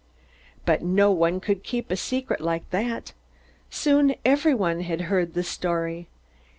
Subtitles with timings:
[0.65, 3.13] But no one could keep a secret like that.
[3.69, 6.07] Soon everyone had heard the story.